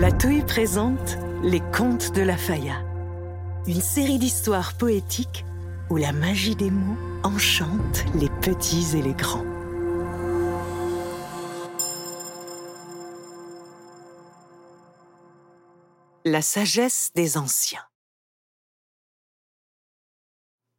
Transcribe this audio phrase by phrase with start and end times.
[0.00, 2.82] La Touille présente Les Contes de la Faya,
[3.66, 5.44] une série d'histoires poétiques
[5.90, 9.44] où la magie des mots enchante les petits et les grands.
[16.24, 17.84] La sagesse des anciens.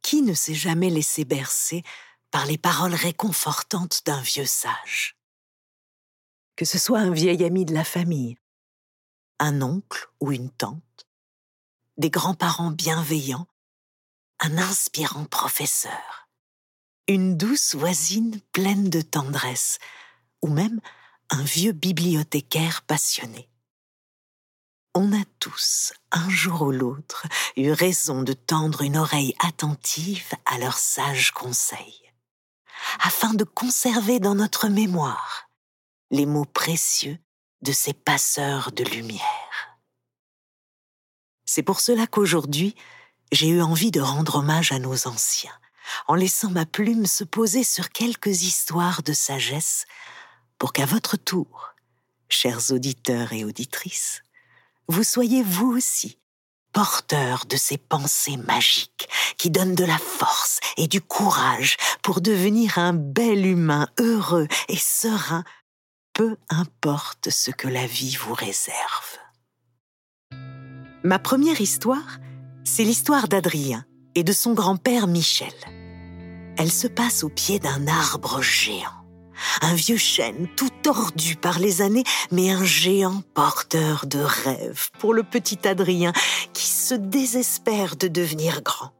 [0.02, 1.84] Qui ne s'est jamais laissé bercer
[2.32, 5.16] par les paroles réconfortantes d'un vieux sage?
[6.56, 8.36] Que ce soit un vieil ami de la famille,
[9.42, 11.08] un oncle ou une tante,
[11.96, 13.48] des grands-parents bienveillants,
[14.38, 16.28] un inspirant professeur,
[17.08, 19.80] une douce voisine pleine de tendresse,
[20.42, 20.80] ou même
[21.28, 23.50] un vieux bibliothécaire passionné.
[24.94, 30.58] On a tous, un jour ou l'autre, eu raison de tendre une oreille attentive à
[30.58, 32.12] leurs sages conseils,
[33.00, 35.50] afin de conserver dans notre mémoire
[36.12, 37.18] les mots précieux
[37.62, 39.41] de ces passeurs de lumière.
[41.54, 42.74] C'est pour cela qu'aujourd'hui,
[43.30, 45.52] j'ai eu envie de rendre hommage à nos anciens,
[46.08, 49.84] en laissant ma plume se poser sur quelques histoires de sagesse,
[50.58, 51.74] pour qu'à votre tour,
[52.30, 54.22] chers auditeurs et auditrices,
[54.88, 56.16] vous soyez vous aussi
[56.72, 62.78] porteurs de ces pensées magiques qui donnent de la force et du courage pour devenir
[62.78, 65.44] un bel humain heureux et serein
[66.14, 69.11] peu importe ce que la vie vous réserve.
[71.04, 72.20] Ma première histoire,
[72.62, 75.52] c'est l'histoire d'Adrien et de son grand-père Michel.
[76.56, 79.02] Elle se passe au pied d'un arbre géant.
[79.62, 85.12] Un vieux chêne tout tordu par les années, mais un géant porteur de rêves pour
[85.12, 86.12] le petit Adrien
[86.52, 88.92] qui se désespère de devenir grand.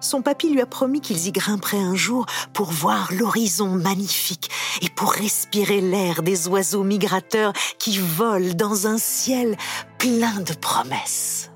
[0.00, 4.88] Son papy lui a promis qu'ils y grimperaient un jour pour voir l'horizon magnifique et
[4.88, 9.56] pour respirer l'air des oiseaux migrateurs qui volent dans un ciel
[9.98, 11.50] plein de promesses.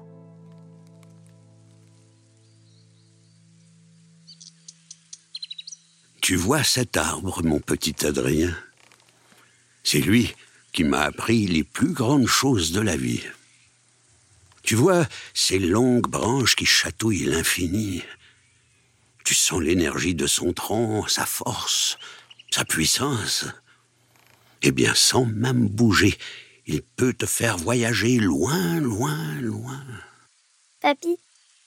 [6.21, 8.57] Tu vois cet arbre, mon petit Adrien?
[9.85, 10.35] C'est lui
[10.73, 13.23] qui m'a appris les plus grandes choses de la vie.
[14.63, 18.03] Tu vois ces longues branches qui chatouillent l'infini
[19.25, 21.99] tu sens l'énergie de son tronc, sa force,
[22.51, 23.47] sa puissance.
[24.63, 26.17] Eh bien, sans même bouger,
[26.67, 29.85] il peut te faire voyager loin, loin, loin.
[30.81, 31.19] Papy,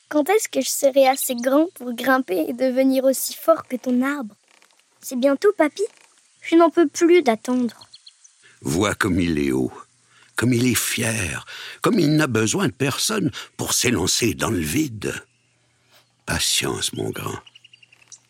[0.10, 4.02] quand est-ce que je serai assez grand pour grimper et devenir aussi fort que ton
[4.02, 4.36] arbre?
[5.02, 5.84] C'est bientôt, papy
[6.42, 7.90] Je n'en peux plus d'attendre.
[8.62, 9.74] Vois comme il est haut,
[10.36, 11.46] comme il est fier,
[11.82, 15.14] comme il n'a besoin de personne pour s'élancer dans le vide.
[16.26, 17.40] Patience, mon grand.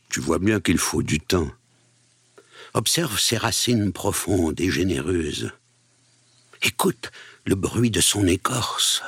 [0.09, 1.49] Tu vois bien qu'il faut du temps.
[2.73, 5.51] Observe ses racines profondes et généreuses.
[6.61, 7.11] Écoute
[7.45, 9.01] le bruit de son écorce.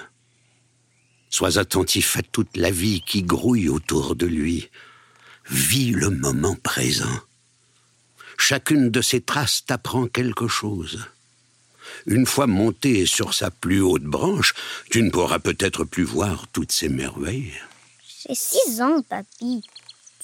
[1.30, 4.70] Sois attentif à toute la vie qui grouille autour de lui.
[5.50, 7.20] Vis le moment présent.
[8.38, 11.06] Chacune de ces traces t'apprend quelque chose.
[12.06, 14.54] Une fois monté sur sa plus haute branche,
[14.90, 17.54] tu ne pourras peut-être plus voir toutes ces merveilles.
[18.26, 19.64] J'ai six ans, papy.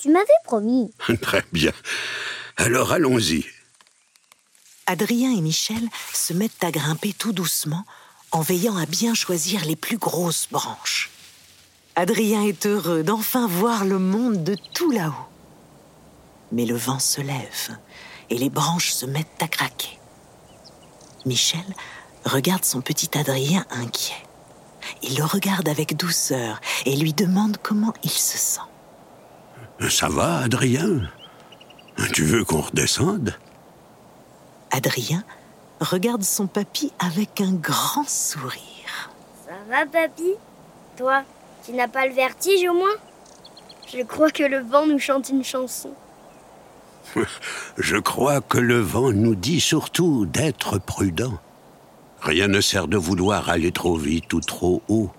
[0.01, 0.91] Tu m'avais promis.
[1.21, 1.71] Très bien.
[2.57, 3.45] Alors allons-y.
[4.87, 7.85] Adrien et Michel se mettent à grimper tout doucement
[8.31, 11.11] en veillant à bien choisir les plus grosses branches.
[11.95, 15.29] Adrien est heureux d'enfin voir le monde de tout là-haut.
[16.51, 17.77] Mais le vent se lève
[18.31, 19.99] et les branches se mettent à craquer.
[21.25, 21.63] Michel
[22.25, 24.22] regarde son petit Adrien inquiet.
[25.01, 28.61] Il le regarde avec douceur et lui demande comment il se sent.
[29.89, 31.01] Ça va, Adrien?
[32.13, 33.35] Tu veux qu'on redescende?
[34.71, 35.23] Adrien
[35.79, 39.11] regarde son papy avec un grand sourire.
[39.45, 40.33] Ça va, papy?
[40.97, 41.23] Toi,
[41.65, 42.95] tu n'as pas le vertige au moins?
[43.93, 45.93] Je crois que le vent nous chante une chanson.
[47.77, 51.39] Je crois que le vent nous dit surtout d'être prudent.
[52.23, 55.11] Rien ne sert de vouloir aller trop vite ou trop haut.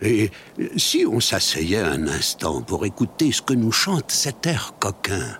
[0.00, 0.30] Et
[0.76, 5.38] si on s'asseyait un instant pour écouter ce que nous chante cet air coquin?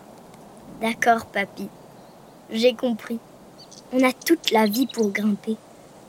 [0.83, 1.69] D'accord, papy.
[2.51, 3.19] J'ai compris.
[3.93, 5.57] On a toute la vie pour grimper.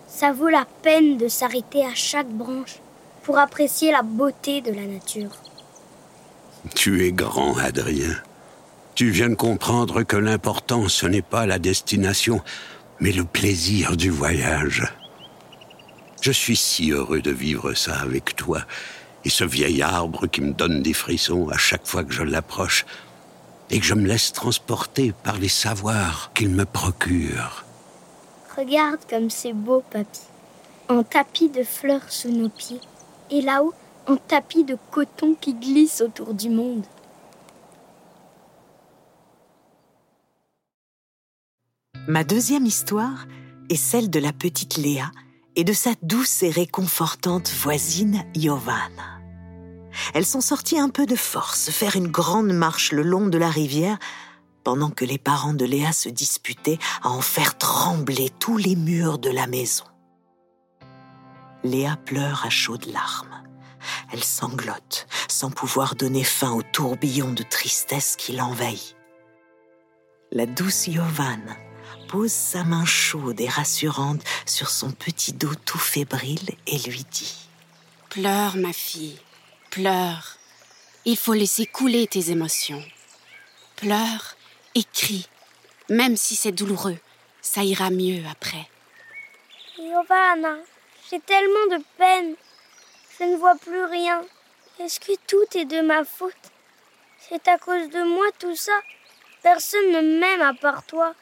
[0.07, 2.79] Ça vaut la peine de s'arrêter à chaque branche
[3.23, 5.31] pour apprécier la beauté de la nature.
[6.75, 8.15] Tu es grand, Adrien.
[8.95, 12.41] Tu viens de comprendre que l'important, ce n'est pas la destination,
[12.99, 14.83] mais le plaisir du voyage.
[16.21, 18.61] Je suis si heureux de vivre ça avec toi,
[19.25, 22.85] et ce vieil arbre qui me donne des frissons à chaque fois que je l'approche,
[23.69, 27.65] et que je me laisse transporter par les savoirs qu'il me procure.
[28.55, 30.21] Regarde comme c'est beau, papy.
[30.89, 32.81] un tapis de fleurs sous nos pieds.
[33.31, 33.73] Et là-haut,
[34.07, 36.85] un tapis de coton qui glisse autour du monde.
[42.07, 43.27] Ma deuxième histoire
[43.69, 45.09] est celle de la petite Léa
[45.55, 49.21] et de sa douce et réconfortante voisine Giovanna.
[50.13, 53.49] Elles sont sorties un peu de force faire une grande marche le long de la
[53.49, 53.99] rivière
[54.65, 59.17] pendant que les parents de Léa se disputaient à en faire trembler tous les murs
[59.17, 59.85] de la maison.
[61.63, 63.43] Léa pleure à chaudes larmes.
[64.11, 68.97] Elle sanglote sans pouvoir donner fin au tourbillon de tristesse qui l'envahit.
[70.33, 71.55] La douce Giovanna
[72.07, 77.35] pose sa main chaude et rassurante sur son petit dos tout fébrile et lui dit⁇
[78.09, 79.19] Pleure, ma fille,
[79.69, 80.37] pleure.
[81.05, 82.83] Il faut laisser couler tes émotions.
[83.75, 84.35] Pleure
[84.75, 85.27] et crie.
[85.89, 86.97] Même si c'est douloureux,
[87.41, 88.69] ça ira mieux après.
[89.75, 90.57] Giovanna,
[91.09, 92.35] j'ai tellement de peine.
[93.19, 94.21] Je ne vois plus rien.
[94.79, 96.33] Est-ce que tout est de ma faute?
[97.19, 98.79] C'est à cause de moi tout ça
[99.41, 101.13] Personne ne m'aime à part toi.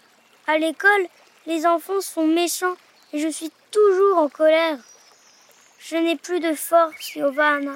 [0.48, 1.08] À l'école,
[1.46, 2.76] les enfants sont méchants
[3.14, 4.80] et je suis toujours en colère.
[5.80, 7.74] Je n'ai plus de force, Giovanna.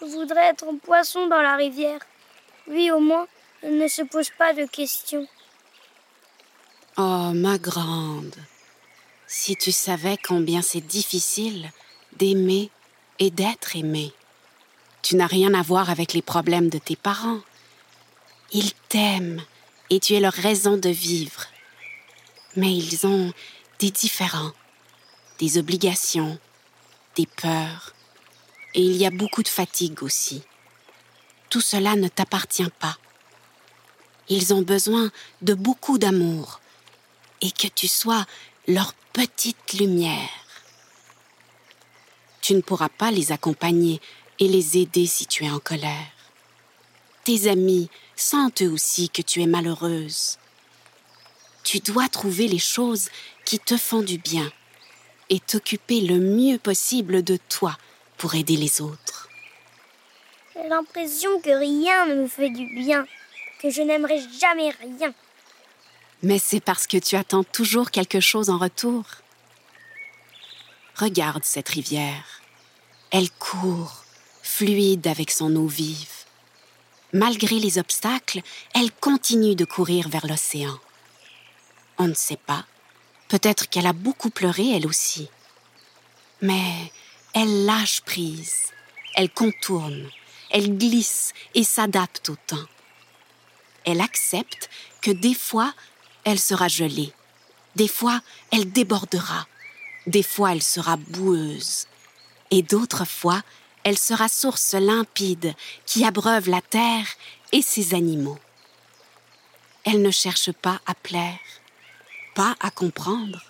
[0.00, 2.00] Je voudrais être un poisson dans la rivière.
[2.66, 3.26] Lui, au moins,
[3.62, 5.26] ne se pose pas de questions.
[6.98, 8.36] Oh, ma grande,
[9.26, 11.70] si tu savais combien c'est difficile
[12.16, 12.70] d'aimer
[13.18, 14.12] et d'être aimé.
[15.02, 17.40] Tu n'as rien à voir avec les problèmes de tes parents.
[18.52, 19.42] Ils t'aiment
[19.90, 21.46] et tu es leur raison de vivre
[22.54, 23.32] mais ils ont
[23.78, 24.52] des différends,
[25.38, 26.38] des obligations,
[27.16, 27.94] des peurs,
[28.74, 30.42] et il y a beaucoup de fatigue aussi.
[31.48, 32.98] Tout cela ne t'appartient pas.
[34.28, 35.10] Ils ont besoin
[35.42, 36.60] de beaucoup d'amour
[37.40, 38.26] et que tu sois
[38.66, 40.28] leur petite lumière.
[42.42, 44.00] Tu ne pourras pas les accompagner
[44.38, 46.12] et les aider si tu es en colère.
[47.24, 50.38] Tes amis sentent eux aussi que tu es malheureuse
[51.66, 53.08] tu dois trouver les choses
[53.44, 54.52] qui te font du bien
[55.30, 57.76] et t'occuper le mieux possible de toi
[58.18, 59.28] pour aider les autres.
[60.54, 63.04] J'ai l'impression que rien ne me fait du bien,
[63.60, 65.12] que je n'aimerais jamais rien.
[66.22, 69.02] Mais c'est parce que tu attends toujours quelque chose en retour.
[70.94, 72.42] Regarde cette rivière.
[73.10, 74.04] Elle court,
[74.40, 76.14] fluide avec son eau vive.
[77.12, 78.40] Malgré les obstacles,
[78.72, 80.78] elle continue de courir vers l'océan.
[81.98, 82.64] On ne sait pas.
[83.28, 85.28] Peut-être qu'elle a beaucoup pleuré, elle aussi.
[86.42, 86.92] Mais
[87.32, 88.72] elle lâche prise,
[89.14, 90.08] elle contourne,
[90.50, 92.66] elle glisse et s'adapte au temps.
[93.84, 94.68] Elle accepte
[95.00, 95.72] que des fois,
[96.24, 97.12] elle sera gelée,
[97.74, 98.20] des fois,
[98.52, 99.46] elle débordera,
[100.06, 101.86] des fois, elle sera boueuse,
[102.50, 103.42] et d'autres fois,
[103.84, 105.54] elle sera source limpide
[105.84, 107.06] qui abreuve la terre
[107.52, 108.38] et ses animaux.
[109.84, 111.38] Elle ne cherche pas à plaire,
[112.36, 113.42] pas à comprendre.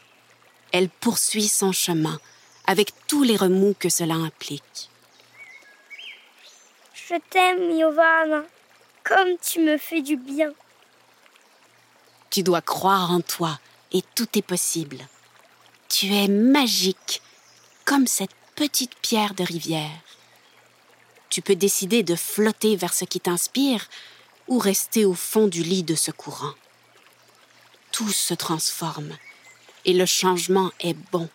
[0.73, 2.21] Elle poursuit son chemin
[2.67, 4.91] avec tous les remous que cela implique.
[6.95, 8.45] Je t'aime, Giovanna,
[9.03, 10.53] comme tu me fais du bien.
[12.31, 13.59] Tu dois croire en toi
[13.93, 14.99] et tout est possible.
[15.89, 17.23] Tu es magique,
[17.85, 20.01] comme cette petite pierre de rivière.
[21.29, 23.89] Tu peux décider de flotter vers ce qui t'inspire
[24.47, 26.55] ou rester au fond du lit de ce courant
[27.97, 29.17] tout se transforme
[29.87, 31.31] et le changement est bon.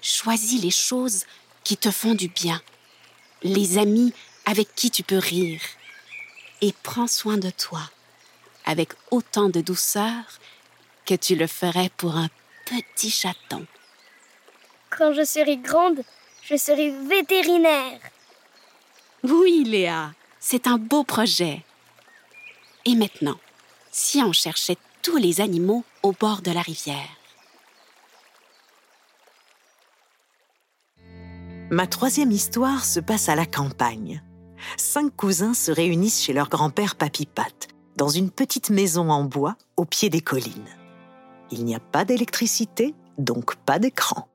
[0.00, 1.26] Choisis les choses
[1.64, 2.62] qui te font du bien,
[3.42, 4.14] les amis
[4.46, 5.60] avec qui tu peux rire,
[6.62, 7.82] et prends soin de toi
[8.64, 10.24] avec autant de douceur
[11.04, 12.30] que tu le ferais pour un
[12.64, 13.66] petit chaton.
[14.88, 16.00] Quand je serai grande,
[16.42, 18.00] je serai vétérinaire.
[19.24, 21.62] Oui, Léa, c'est un beau projet.
[22.86, 23.38] Et maintenant,
[23.92, 27.08] si on cherchait tous les animaux au bord de la rivière.
[31.70, 34.20] Ma troisième histoire se passe à la campagne.
[34.76, 39.84] Cinq cousins se réunissent chez leur grand-père Papy-Pat, dans une petite maison en bois au
[39.84, 40.74] pied des collines.
[41.52, 44.26] Il n'y a pas d'électricité, donc pas d'écran.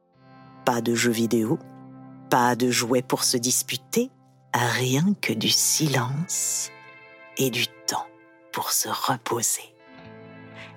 [0.64, 1.60] Pas de jeux vidéo,
[2.30, 4.10] pas de jouets pour se disputer,
[4.54, 6.70] rien que du silence
[7.36, 8.08] et du temps
[8.54, 9.72] pour se reposer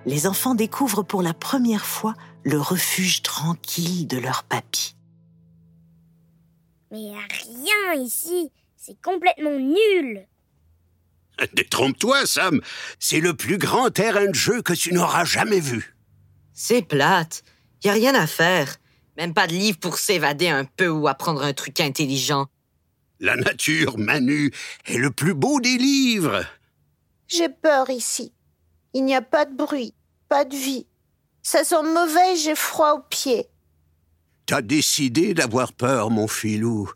[0.07, 4.97] les enfants découvrent pour la première fois le refuge tranquille de leur papy.
[6.91, 10.27] Mais il n'y a rien ici, c'est complètement nul.
[11.55, 12.61] Détrompe-toi, Sam,
[12.99, 15.97] c'est le plus grand terrain de jeu que tu n'auras jamais vu.
[16.53, 17.43] C'est plate,
[17.83, 18.77] y a rien à faire.
[19.17, 22.47] Même pas de livre pour s'évader un peu ou apprendre un truc intelligent.
[23.21, 24.53] La nature, Manu,
[24.87, 26.45] est le plus beau des livres.
[27.29, 28.33] J'ai peur ici.
[28.95, 29.93] Il n'y a pas de bruit,
[30.29, 30.87] pas de vie.
[31.43, 33.47] Ça sent mauvais j'ai froid aux pieds.
[34.47, 36.91] T'as décidé d'avoir peur, mon filou.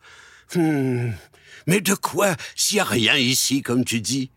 [0.54, 1.10] Hmm.
[1.66, 4.30] Mais de quoi, s'il n'y a rien ici, comme tu dis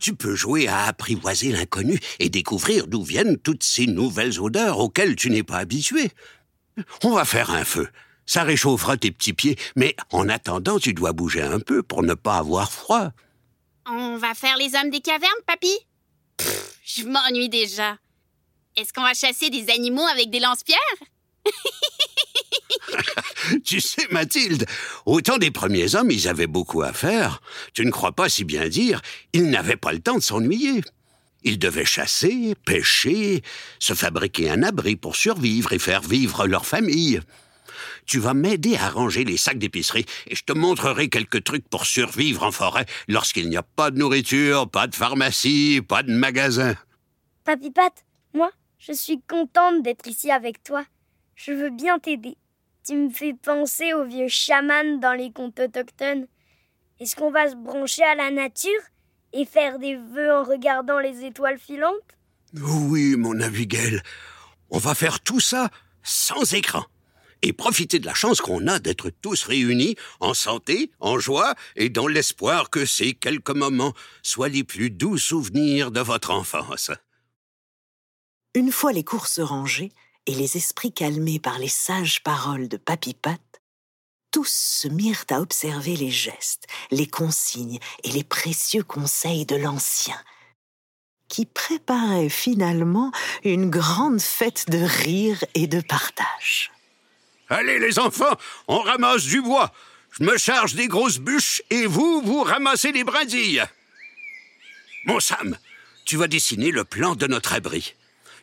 [0.00, 5.16] Tu peux jouer à apprivoiser l'inconnu et découvrir d'où viennent toutes ces nouvelles odeurs auxquelles
[5.16, 6.10] tu n'es pas habitué.
[7.04, 7.88] On va faire un feu.
[8.26, 12.14] Ça réchauffera tes petits pieds, mais en attendant, tu dois bouger un peu pour ne
[12.14, 13.10] pas avoir froid.
[13.86, 15.76] On va faire les hommes des cavernes, papy?
[16.84, 17.98] Je m'ennuie déjà.
[18.76, 20.78] Est-ce qu'on va chasser des animaux avec des lance-pierres?
[23.64, 24.66] Tu sais, Mathilde,
[25.06, 27.40] au temps des premiers hommes, ils avaient beaucoup à faire.
[27.74, 29.00] Tu ne crois pas si bien dire,
[29.32, 30.82] ils n'avaient pas le temps de s'ennuyer.
[31.42, 33.42] Ils devaient chasser, pêcher,
[33.78, 37.20] se fabriquer un abri pour survivre et faire vivre leur famille
[38.06, 41.86] tu vas m'aider à ranger les sacs d'épicerie et je te montrerai quelques trucs pour
[41.86, 46.74] survivre en forêt lorsqu'il n'y a pas de nourriture, pas de pharmacie, pas de magasin.
[47.44, 47.92] Papy Pat,
[48.34, 50.84] moi, je suis contente d'être ici avec toi.
[51.34, 52.36] Je veux bien t'aider.
[52.86, 56.26] Tu me fais penser aux vieux chamans dans les contes autochtones.
[56.98, 58.70] Est-ce qu'on va se brancher à la nature
[59.32, 61.94] et faire des vœux en regardant les étoiles filantes?
[62.54, 64.00] Oui, mon Abigail.
[64.70, 65.70] On va faire tout ça
[66.02, 66.84] sans écran
[67.42, 71.88] et profiter de la chance qu'on a d'être tous réunis, en santé, en joie, et
[71.88, 76.90] dans l'espoir que ces quelques moments soient les plus doux souvenirs de votre enfance.
[78.54, 79.92] Une fois les courses rangées
[80.26, 83.40] et les esprits calmés par les sages paroles de Papy Pat,
[84.30, 90.20] tous se mirent à observer les gestes, les consignes et les précieux conseils de l'ancien,
[91.28, 93.12] qui préparait finalement
[93.44, 96.70] une grande fête de rire et de partage.
[97.50, 98.38] Allez les enfants,
[98.68, 99.72] on ramasse du bois.
[100.12, 103.64] Je me charge des grosses bûches et vous, vous ramassez les brindilles.
[105.04, 105.58] Mon Sam,
[106.04, 107.94] tu vas dessiner le plan de notre abri.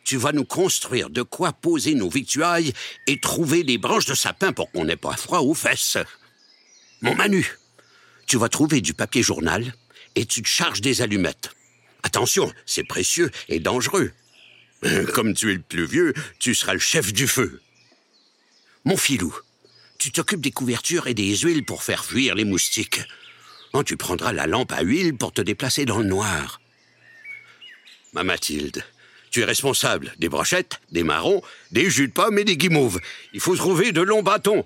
[0.04, 2.74] Tu vas nous construire de quoi poser nos victuailles
[3.08, 5.98] et trouver des branches de sapin pour qu'on n'ait pas froid aux fesses.
[7.02, 7.58] Mon Manu,
[8.26, 9.74] tu vas trouver du papier journal
[10.16, 11.52] et tu te charges des allumettes.
[12.04, 14.12] Attention, c'est précieux et dangereux.
[15.14, 17.62] Comme tu es le plus vieux, tu seras le chef du feu.
[18.88, 19.36] Mon filou,
[19.98, 23.02] tu t'occupes des couvertures et des huiles pour faire fuir les moustiques.
[23.74, 26.62] Oh, tu prendras la lampe à huile pour te déplacer dans le noir.
[28.14, 28.86] Ma Mathilde,
[29.30, 31.42] tu es responsable des brochettes, des marrons,
[31.74, 33.02] des jus de pommes et des guimauves.
[33.34, 34.66] Il faut trouver de longs bâtons.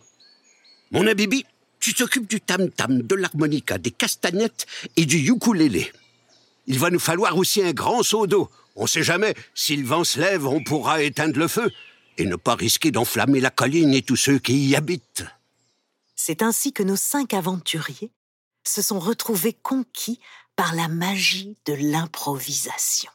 [0.91, 1.43] Mon Abibi,
[1.79, 5.91] tu t'occupes du tam-tam, de l'harmonica, des castagnettes et du ukulélé.
[6.67, 8.51] Il va nous falloir aussi un grand seau d'eau.
[8.75, 11.71] On sait jamais, si le vent se lève, on pourra éteindre le feu
[12.21, 15.25] et ne pas risquer d'enflammer la colline et tous ceux qui y habitent.
[16.15, 18.11] C'est ainsi que nos cinq aventuriers
[18.63, 20.19] se sont retrouvés conquis
[20.55, 23.11] par la magie de l'improvisation.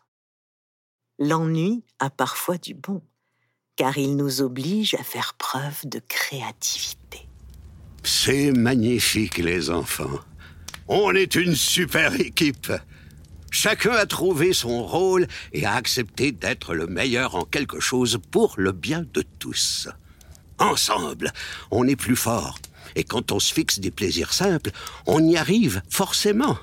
[1.18, 3.00] L'ennui a parfois du bon,
[3.76, 7.28] car il nous oblige à faire preuve de créativité.
[8.02, 10.20] C'est magnifique, les enfants.
[10.88, 12.72] On est une super équipe.
[13.50, 18.54] Chacun a trouvé son rôle et a accepté d'être le meilleur en quelque chose pour
[18.58, 19.88] le bien de tous.
[20.58, 21.32] Ensemble,
[21.70, 22.58] on est plus fort.
[22.94, 24.70] Et quand on se fixe des plaisirs simples,
[25.06, 26.58] on y arrive forcément.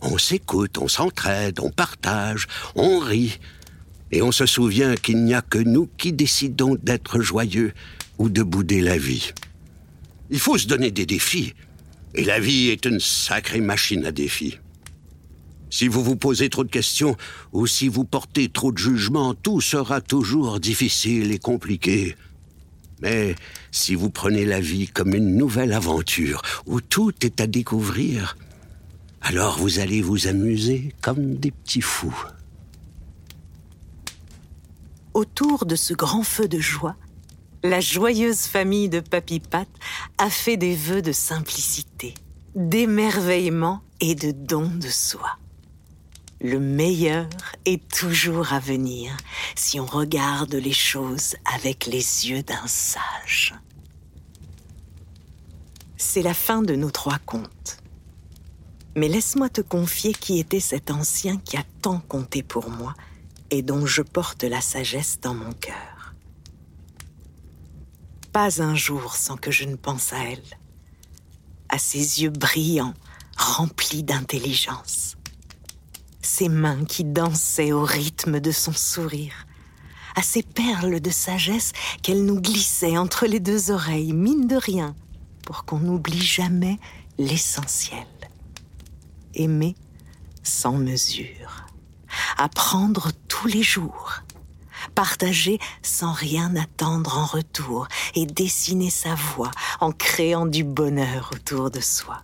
[0.00, 2.46] On s'écoute, on s'entraide, on partage,
[2.76, 3.38] on rit.
[4.12, 7.72] Et on se souvient qu'il n'y a que nous qui décidons d'être joyeux
[8.18, 9.32] ou de bouder la vie.
[10.30, 11.54] Il faut se donner des défis.
[12.14, 14.58] Et la vie est une sacrée machine à défis.
[15.70, 17.16] Si vous vous posez trop de questions
[17.52, 22.16] ou si vous portez trop de jugements, tout sera toujours difficile et compliqué.
[23.00, 23.36] Mais
[23.70, 28.36] si vous prenez la vie comme une nouvelle aventure où tout est à découvrir,
[29.20, 32.24] alors vous allez vous amuser comme des petits fous.
[35.14, 36.96] Autour de ce grand feu de joie,
[37.62, 39.68] la joyeuse famille de Papy Pat
[40.16, 42.14] a fait des vœux de simplicité,
[42.54, 45.38] d'émerveillement et de don de soi.
[46.40, 47.26] Le meilleur
[47.64, 49.16] est toujours à venir
[49.56, 53.56] si on regarde les choses avec les yeux d'un sage.
[55.96, 57.78] C'est la fin de nos trois contes.
[58.94, 62.94] Mais laisse-moi te confier qui était cet ancien qui a tant compté pour moi
[63.50, 66.14] et dont je porte la sagesse dans mon cœur.
[68.32, 70.58] Pas un jour sans que je ne pense à elle,
[71.68, 72.94] à ses yeux brillants,
[73.36, 75.07] remplis d'intelligence
[76.28, 79.46] ses mains qui dansaient au rythme de son sourire,
[80.14, 84.94] à ces perles de sagesse qu'elle nous glissait entre les deux oreilles, mine de rien,
[85.44, 86.78] pour qu'on n'oublie jamais
[87.16, 88.06] l'essentiel.
[89.34, 89.74] Aimer
[90.42, 91.66] sans mesure.
[92.36, 94.22] Apprendre tous les jours.
[94.94, 101.70] Partager sans rien attendre en retour et dessiner sa voix en créant du bonheur autour
[101.70, 102.22] de soi.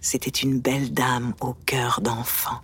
[0.00, 2.60] C'était une belle dame au cœur d'enfant,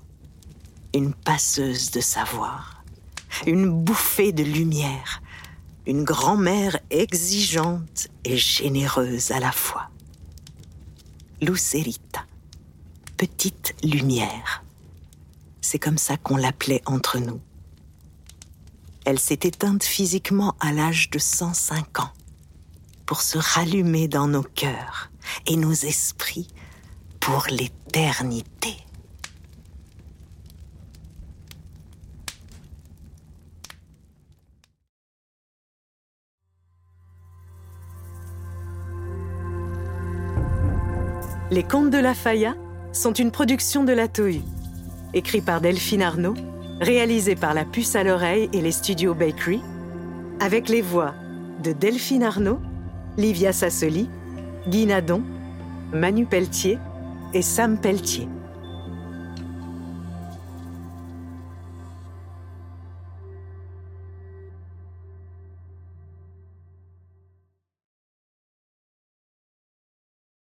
[0.95, 2.85] une passeuse de savoir,
[3.47, 5.23] une bouffée de lumière,
[5.87, 9.89] une grand-mère exigeante et généreuse à la fois.
[11.41, 12.25] Lucerita,
[13.17, 14.63] petite lumière.
[15.61, 17.41] C'est comme ça qu'on l'appelait entre nous.
[19.05, 22.13] Elle s'est éteinte physiquement à l'âge de 105 ans
[23.07, 25.11] pour se rallumer dans nos cœurs
[25.47, 26.49] et nos esprits
[27.19, 28.77] pour l'éternité.
[41.53, 42.55] Les Contes de la Faya
[42.95, 44.41] sont une production de la Tohu,
[45.13, 46.33] écrit par Delphine Arnaud,
[46.81, 49.61] réalisé par la puce à l'oreille et les studios Bakery,
[50.41, 51.13] avec les voix
[51.63, 52.59] de Delphine Arnaud,
[53.19, 54.09] Livia Sassoli,
[54.67, 55.23] Guy Nadon,
[55.93, 56.79] Manu Pelletier
[57.35, 58.29] et Sam Pelletier.